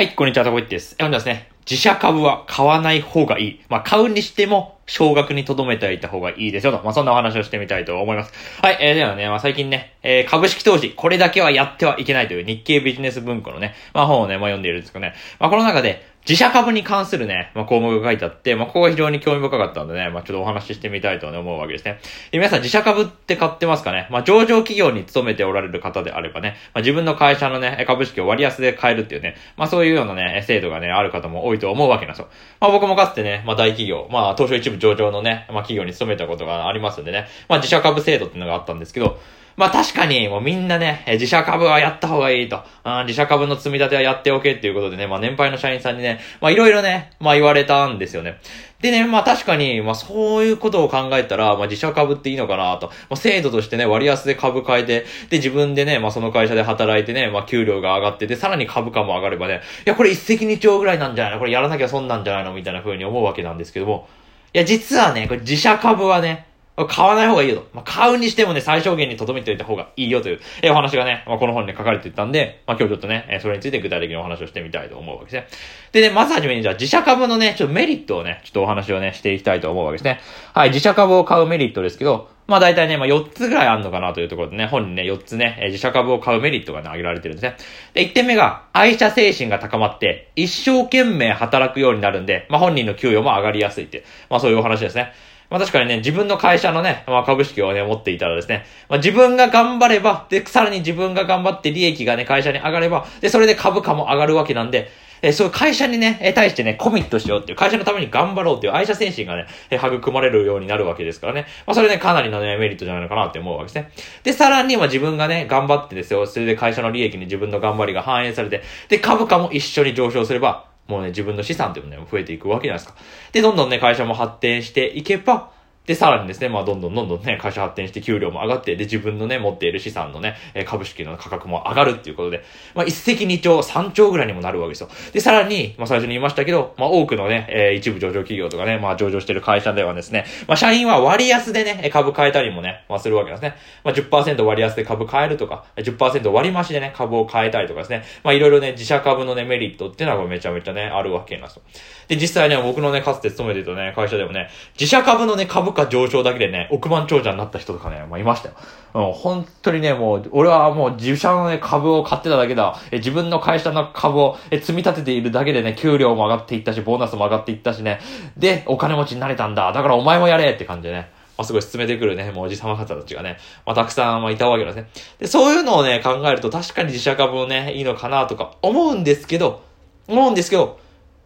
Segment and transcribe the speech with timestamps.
[0.00, 0.96] はい、こんにちは、たこいです。
[0.98, 3.60] え、本日はですね、自社株は買わない方がいい。
[3.68, 6.82] まあ、買うにしても、少額に留めておいた方がいいですよと。
[6.82, 8.32] まあ、そんなお話をしてみたいと思います。
[8.60, 21.98] はい、えー、ではね、まあ、最近ね、えー、株式投資、これだけはやってはいけないという日経ビジネス文庫のね、まあ、本をね、まあ、読んでいるんですけどね、まあ、この中で、自社株に関するね、まあ、項目が書いてあって、まあ、ここが非常に興味深かったんでね、まあ、ちょっとお話ししてみたいと、思うわけですね。
[22.30, 24.06] で、皆さん自社株って買ってますかね？
[24.10, 32.28] まあ、上場企業に勤めておられる方であればね、まあ、自分の会社のね、株式を割安で買えるっていうね、まあ、そういうようなね、制度がね、ある方も多いと思うわけなんですよ。
[32.60, 39.20] まあ、僕もかつてね、まあ、大企業、まあ、東証一部上場のね、まあ、企業に勤めたことがありますんでね、まあ、自社株制度っていうのがあったんですけど、
[39.56, 42.62] まあ確かに、もうみんなね、自社株はやった方がいいと。
[42.82, 48.38] あ自社株の積み立てはやっておけっていうことでね、まあ年配の社員さんにね、まあいろいろね、まあ言われたんですよね。
[48.80, 52.86] でね、まあ確かに、まあそういうことを考えたら、まあ自社株っていいのかなと。
[52.86, 61.38] まあ制度としてね、割安で株買えて、で自分でね、まあその会社で働いてね、まあ給料が上がってて、さらに株価も上がればね、いやこれ一石二鳥ぐらいなんじゃないの？
[61.38, 62.54] これやらなきゃ損なんじゃないの？
[62.54, 64.08] みたいな風に思うわけなんですけども。
[64.52, 66.46] いや実はね、これ自社株はね、
[66.86, 67.68] 買わない方がいいよと。
[67.72, 75.46] まあ、買うにしてもね、最小限に留めておいた方がいいよという、えお話がね、まあ、この本に書かれていたんで、まあ、今日ちょっとね、えそれについて具体的にお話をしてみたいと思うわけですね。
[75.92, 80.20] でね、まずはじめにじゃあ自社株のね、ちょっとメリットをね、ちょっとお話をね、していきたいと思うわけですね。
[80.54, 87.56] はい、自社株を買うメリットですけど、まあ大体ね、まあ4つぐらいあるのかなというところでね、本にね、4つね、自社株を買うメリットがね、挙げられてるんですね。
[87.94, 95.12] で、1点目が、愛社精神が高まって、一生懸命働くようになるんで、まあ本人の給与も上がりやすいっていう、まあそういうお話ですね。
[95.48, 104.90] まあ確かにね、自分の会社のね、まあ株式をね、持っていたらですね、まあ自分が頑張れば、で、さらに自分が頑張って利益がね、会社に上がれば、で、それで株価も上がるわけなんで、
[105.22, 111.46] えそういう会社にね、え対してね、コミットしようっていう、会社のために頑張ろうっていう愛社精神がね、え育まれるようになるわけですからね。
[111.66, 113.90] まあそれね、かなりのね、メリットじゃないのかなって思うわけですね。
[114.22, 122.98] で、さらには自分がね、頑張ってですよ、それで会社の利益に自分の頑張りが反映されて、で、株価も一緒に上昇すれば、もうね、自分の資産っていうのね、増えていくわけじゃないですか。
[123.32, 125.50] で、どんどんね、会社も発展していけば、
[125.86, 132.44] で、さらにですね、まあ、どんどんどんどんね、会社発展して給料も上がって、で、自分のね、持っている資産のね、株式の価格も上がるっていうことで、
[132.74, 134.88] まあ、一石二鳥、三鳥ぐらいにもなるわけですよ。
[135.12, 143.54] で、さらに、まあ、最初に言いましたけど、まあ、多くのね、えー、一部上場企業とかね、まあ、上場してる会社ではですね、まあ、社員は割安でね、株買えたりもね、まあ、するわけですね。
[143.82, 151.62] まあ10%、割安で株買えるとか、10%割増しでね、株を買えたりとかですね、まあ、いろいろね、自社株のね、メリットっていうのはめちゃめちゃね、あるわけなんですよ。
[152.08, 158.54] で、実際ね、僕のね、かつて勤めてたね、会社でもね、自社株のね、株価上昇だけでね、億万長者になった人とかね、まあ、いましたよ。
[158.94, 162.78] うん、本当にね、もう、俺はもう自社のね、株を買ってただけだ。
[162.90, 168.00] え自分の会社の株をえ積み立てているだけでね、給料も上がっていったし、ボーナスも上がっていったしね。
[168.36, 169.72] で、お金持ちになれたんだ。
[169.72, 171.10] だからお前もやれって感じでね。
[171.40, 174.90] まあ、すごい進めてくるね、もうおじさま方たちがね、まあ、たくさん、まあ、いたわけですね。
[175.18, 179.62] で、そういうのをね、考えると確かに自社株もね、いいのかなとか思うんですけど、
[180.06, 180.78] 思うんですけど、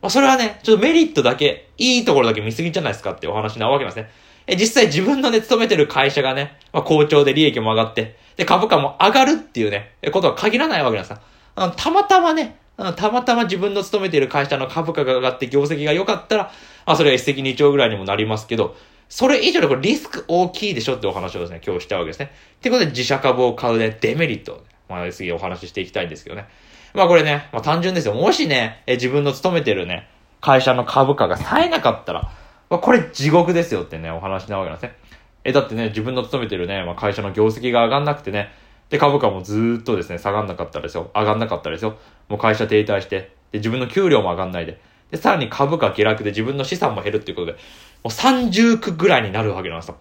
[0.02, 4.12] まあ、それはね、ちょっとメリットだけ、いいところだけ見すぎじゃないですかってお話なわけなんですね。
[4.46, 11.72] え、実際自分のね、勤めてる会社がね、まあ、好調で利益も上がって、で、株価も上がるっていうね、ことは限らないわけなんですよ。
[11.76, 12.56] たまたまね、
[12.96, 16.52] たまたま自分の勤めている会社の株価が上がって業績が良かったら、
[16.86, 18.76] まあそれは一石二鳥ぐらいにもなりますけど、
[19.08, 22.32] それ以上でこれリスク大きいでしょってお話をですね、今日したわけですね。
[22.56, 26.48] ってことで自社株を買うね、デメリットを、ね、まあ次お話ししていきたいんですけどね。
[26.94, 28.14] まあこれね、まあ単純ですよ。
[28.14, 30.08] もしね、え自分の勤めてるね、
[30.40, 32.30] 会社の株価が冴えなかったら、
[32.68, 34.96] これ地獄ですよってね、お話なわけなんですね。
[35.44, 38.50] え、だってね、自分の勤めてるね、まあ、会社の業績が上がんなくてね、
[38.88, 41.10] で、株価もずっとですね、下がんなかったですよ。
[41.14, 41.96] 上がんなかったですよ。
[42.28, 44.80] もう会社停滞して、で、自分の給料も上がんないで、
[45.10, 47.58] で、さらに株価下落で自分の資産も減るっていうことで、も
[48.04, 49.96] う30区ぐらいになるわけなんですよ。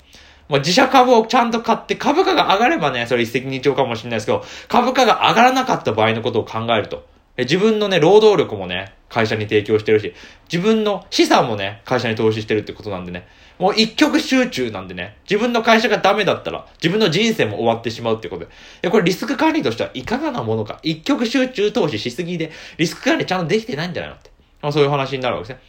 [0.49, 7.05] もう自社株をちゃんと買って株価が上がればね、それ一石二鳥かもしれないですけど、株価が上がらなかった場合のことを考えると、
[7.37, 10.13] 自分のね、労働力もね、会社に提供してるし、
[10.51, 13.27] 自分の資産もね、会社に投資してるってことなんでね、
[13.59, 18.51] もう一極集中なんでね、自分の会社がダメだったら、自分の人生も終わってしまうってことで。
[18.87, 20.79] いこれリスク管理としてはいかがなものか。
[20.83, 24.31] 一極集中投資しすぎで、リスク管理ちゃんとできてないんじゃないのって。
[24.61, 25.63] まあ、そういう話になるわけですね。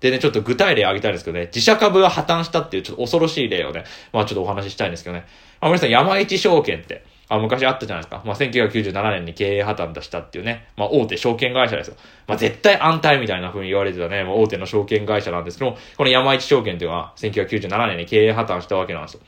[0.00, 5.24] でね、ちょっと具体例挙げたいんですけどね、自社株が破綻したっていうちょっと恐ろしい例をね、まあちょっとお話ししたいんですけどね。
[5.60, 8.22] まあ皆さん山一証券って、あ、昔あったじゃないですか。
[8.24, 10.68] まあ、1997年に経営破綻出したっていうね。
[10.76, 11.96] まあ、大手証券会社ですよ。
[12.26, 19.20] まあ、絶対安泰みたいな風に言われてたね、まあ、大手の証券会社なんですけども、この山一証券っていうのは、1997年に経営破綻したわけなんですよ。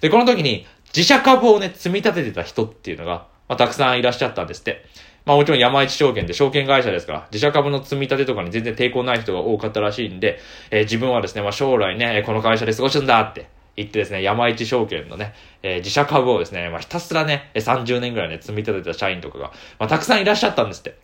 [0.00, 4.84] で、この時に、自社株をね、積み立ててた人っていうのが、まあ、たくさんいらっしゃったんですって。
[5.24, 10.38] まあもちろん山一証券って証券会社ですから、自社株の積み立てとかに全然抵抗ない人が多かったらしいんで、
[10.70, 20.96] えー、自分はですね、まあ将来ね、この会社で過ごすんだって、言ってですね、山一証券のね、えー、自社株をですね、まあ、ひたすらね、30年ぐらいね、積み立てた社員とかが、まあ、たくさんいらっしゃったんですって。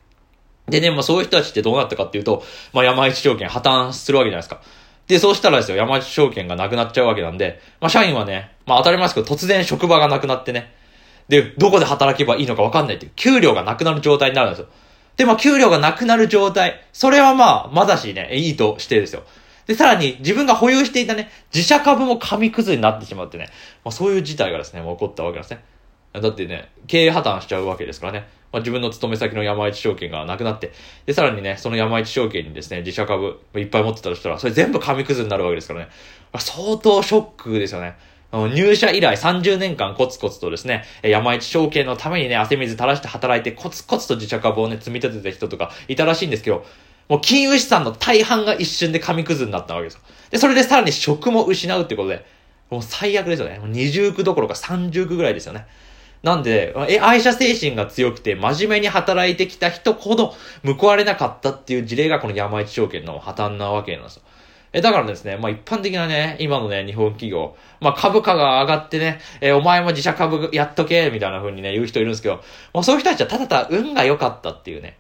[0.70, 4.62] でね、まあそういう人たちってどうなったかっていうと、まあ山一証券破綻するわけじゃないですか。
[5.08, 10.72] で、そうしたらですよ、山一証券がなくなっちゃうわけなんで、まあ社員はね、まあ当たり前ですけど、突然職場がなくなってね、
[11.28, 14.68] で、どこで働けばいいのかわかんないっていう、給料がなくなる状態になるんですよ。
[15.16, 19.24] で、まあ給料がなくなる状態、それはまあ、まだしね、いいとしてですよ。
[19.70, 23.50] で、さらに自分が保有していたね、自社株も紙くずになってしまってね、
[23.84, 25.62] まあそういう事態がですね、もう起こったわけなんですね。
[26.20, 28.26] だってね、経営破綻しちゃうわけですからね。
[28.50, 30.72] まあ、自分の勤め先の山一証券がなくなって、
[31.06, 35.88] で、さらにね、その山一証券にですね、自社株いっぱい持ってたとしたら、それ全部紙くずになるわけですからね。
[36.36, 37.94] 相当ショックですよね。
[38.32, 46.66] 入社以来30年間コツコツとですね、山一証券のためにね、汗水垂らして働いてコツコツと自社株をね、積み立てた人とかいたらしいんですけど、
[47.10, 50.00] もう金融資産の大半が一瞬で紙くずになったわけですよ。
[50.30, 52.24] で、それでさらに職も失うってことで、
[52.70, 53.58] もう最悪ですよね。
[53.58, 55.66] もう20区どころか30区ぐらいですよね。
[56.22, 60.36] なんで、え、愛社精神が強くて真面目に働いてきた人ほど
[60.78, 64.22] 報われなかったっていう事例がこの山一証券の破綻なわけなんですよ。
[64.72, 72.36] え、だからですね、まあ一般的なね、今のね、日本企業、まあ株価が上がってね、え、お前も自社株やっとけ、みたいな風にね、言う人いるんですけど、
[72.72, 74.96] もうそういう人たちはただただ運が良かったっていうね、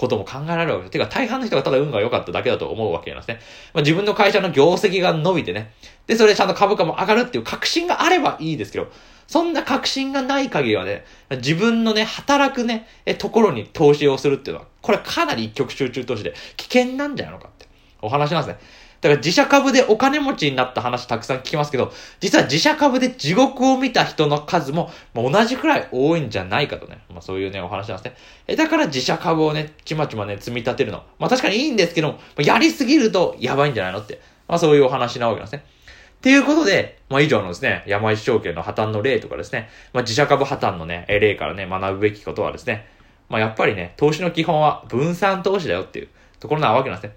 [0.00, 0.90] ことも考えられるわけです。
[0.92, 3.38] てか、大半の人がただ運が良かっただけだと思うわけなんですね。
[3.74, 5.72] まあ、自分の会社の業績が伸びてね。
[6.06, 8.90] で、それでちゃんと株価も上がるっていう確信があればいいですけど、
[9.26, 11.04] そんな確信がない限りはね、
[11.36, 17.66] 自分のね、働くね、え、ところに投資をするっていうのは、これかなり一極集中投資で危険なんじゃないのかって
[18.00, 18.60] お話なんですね。
[19.00, 27.00] だから自社株でお金持ちになった話たくさん聞きますけど、実は自社株で地獄を見た人の数もまあ同じくらい多いんじゃないかとね。
[27.08, 28.16] まあそういうね、お話なんですね。
[28.46, 31.02] え、だから自社株をね、ちまちまね、積み立てるの。
[31.18, 34.20] まあ確かにいいんですけども、やりすぎるとやばいんじゃないのって。
[34.46, 35.64] まあそういうお話なわけなんですね。
[35.64, 42.86] っていうことで、まあ以上のですね、山一証券の破綻の例とかですね、まあ自社株破綻のね、例からね、学ぶべきことはですね、
[43.30, 46.08] まあやっぱりね、投資の基本は分散投資だよっていう
[46.38, 47.16] ところなわけなんですね。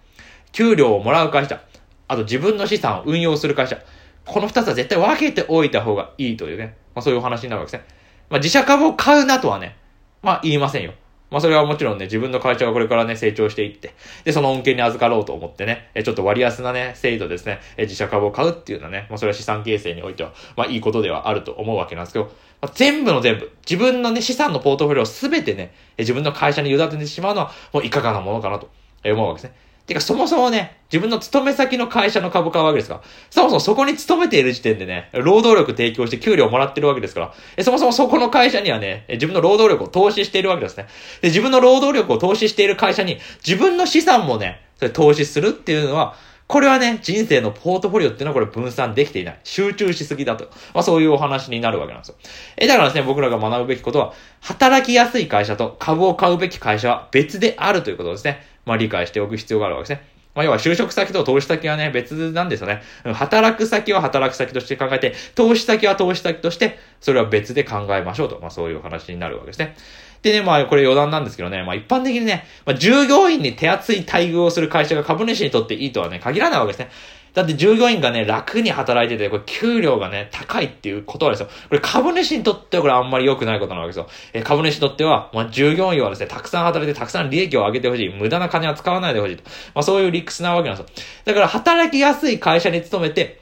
[0.53, 1.59] 給料をもらう会社、
[2.07, 3.77] あと自分の資産を運用する会社、
[4.25, 7.87] この二つは絶対分けておいた方がいいというね、まあそういうお話になるわけですね。
[8.29, 9.77] まあ自社株を買うなとはね、
[10.21, 10.93] まあ言いませんよ。
[11.29, 22.25] まあそれはもちろんね、自分の会社がこれからね、成長していって、で、その恩恵に預かろうと思ってね、えちょっと割安なね、制度ですね、え自社株を買うっていうのはね、まあそれは資産形成においては、まあいいことではあると思うわけなんですけど、
[22.61, 28.69] まあ、全部の全部、自分のね、資産のポートフォリオをすべてね、自分の会社に委ねてしまうのは、もういかがなものかなと
[29.03, 29.57] 思うわけですね。
[29.85, 33.01] てか、そもそもね、自分の勤め先の会社の株買うわけですから。
[33.29, 37.33] そもそもそこに勤めている時点でね、労働力提供して給料をもらってるわけですから。
[37.57, 40.87] えそもそもそこの会社にはね、自分の労働力を投資しているわけですね。
[41.21, 46.15] で、自分の労働力を投資している会社に、自分の資産もね、それ投資するっていうのは、
[46.47, 49.39] これはね、人生のポートフォリオっていうのはこれ分散できていない。
[49.43, 50.45] 集中しすぎだと。
[50.73, 52.15] まあそういうお話になるわけなんですよ。
[52.57, 58.45] え、だからですね、僕らが学ぶべきことは、働きやすい会社と株を買うべき会社は別であるということですね。
[58.65, 60.13] まあ理解しておく必要があるわけですね。
[60.35, 62.81] まあ、要は就職先と投資先はね、別なんですよね。
[63.13, 68.39] 働く先は働く先として考えて、投資先は投資先として、それは別で考えましょうと。
[68.39, 69.75] まあ、そういう話になるわけですね。
[70.23, 76.89] でね、まあ、これ余談なんですけどね、まあ、一般的にね、まあ、従業員に手厚い待遇をする会社が株主にとっていいとはね、限らないわけですね。
[77.33, 81.47] だって従業員がね、楽に働いてて、これ給料がね、高いっていうことはですよ。
[81.47, 84.07] これ株主にとってはこれあんまり良くないことなわけですよ。
[84.33, 88.09] え株主にとっては、まあ、従業員はですね、たくさん働いてたくさん利益を上げてほしい。
[88.09, 89.43] 無駄な金は使わないでほしいと。
[89.73, 91.05] まあそういう理屈なわけなんですよ。
[91.25, 93.41] だから働きやすい会社に勤めて、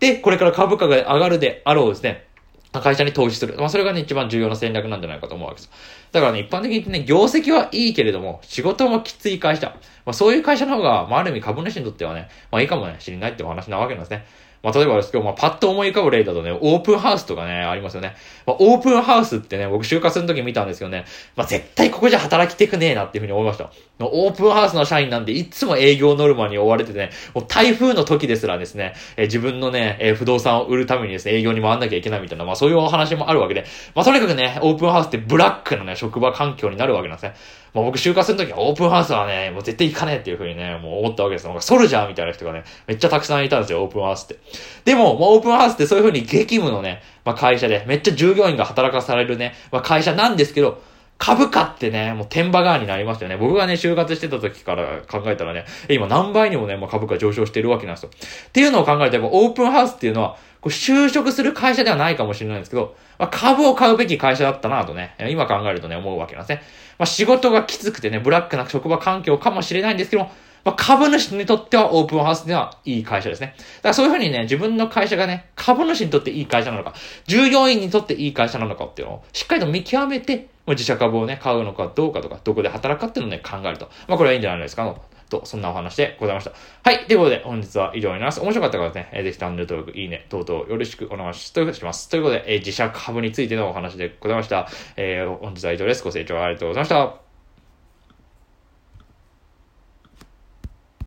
[0.00, 2.27] で、これから株価が上がるであろうですね。
[2.72, 3.56] 会社に投資する。
[3.56, 5.70] まあ、それがね、一番重要な戦略なんじゃないかと思うわけです。
[6.12, 9.68] だからね、一般的にね、業績はいいけれども、仕事もきつい会社。
[10.04, 14.26] まあ、そういう会社の方が、まあ、ある意味株主にとってはね、まあいいかもね、知りないってお話なわけなんですね。
[14.62, 18.16] まあ、例えばですけど、まあ、パッと思い浮かぶ例だとね、オープンハウスとかね、ありますよね。
[18.46, 21.04] まあ、オープンハウスってね、僕就活の時見たんですけどね、
[21.36, 23.70] まあ、絶対ここじゃ働きてくねえなっていうふうに思いました。
[23.98, 33.64] のオープンハウスの社員なんで、いつも営業ノルマに追われててね、もう台風の時ですらですね、えー、自分のね、えー、不動産を売るためにですね、営業に回んなきゃいけないみたいな、まあそういうお話もあるわけで、
[33.94, 37.34] まあとにかくね、オープンハウスってブラックなね、職場環境になるわけなんですね。
[37.74, 41.60] まあ僕就活の時はオープンハウスはね、もう絶対行かねえっていうふうにね、もう思ったわけですよ。
[41.60, 44.36] ソルジャーみたいな人がね、めっちゃたくさんいたんですよ、オープンハウスって。
[44.84, 50.80] でも、まあオープンハウスってそういうふうに激務のね、まあ会社で、めっちゃ従業員が働かされるね、まあ会社なんですけど、
[51.18, 53.36] 株価ってね、もう天場側になりましたよね。
[53.36, 58.10] 僕がね、就活してた時から考えたらね、今何倍にもね、もう、株価上昇してるわけなんですよ。
[58.12, 66.62] っていうのを考えて、オープンハウスっていうのは、こう就職する会社ではないかもしれないんですけど、まあ、株を買うべき会社だったなとね、今考えるとね、思うわけなんですね。
[66.98, 70.30] まあ、仕事がきつくてね、ブラックな職場環境かもしれないんですけど、も
[70.68, 73.54] まあ、株主にとってはオープンハウスではいい会社ですね。
[73.56, 76.92] だからそういうふうにね、自分の会社がね、株主にとっていい会社なのか、
[77.26, 83.88] 従業員にとっていい会社なのかっていうのをしっかりと見極めて、自社株をね、買うのかどうかとか、どこで働くかっていうのをね、考えると。
[84.08, 84.94] まあ、これはいいんじゃないですか？
[85.30, 86.52] と、そんなお話でございました。
[86.82, 87.06] はい。
[87.06, 88.42] ということで、本日は以上になります。
[88.42, 92.10] 面白かった方はね、ぜひチャンネル登録、いいね、等々よろしくお願いします。
[92.10, 94.68] ということで、えー、自社株についてのお話でございました。
[94.98, 96.04] えー、本日は以上です。
[96.04, 97.27] ご清聴ありがとうございました。